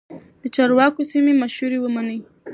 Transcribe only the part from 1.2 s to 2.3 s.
مشورې ومنئ.